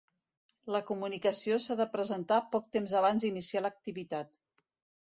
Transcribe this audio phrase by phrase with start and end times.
[0.75, 4.43] La comunicació s'ha de presentar poc temps abans d'iniciar l'activitat.